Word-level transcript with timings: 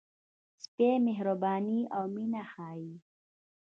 سپي 0.63 0.89
مهرباني 1.07 1.79
او 1.95 2.03
مینه 2.15 2.43
ښيي. 2.51 2.93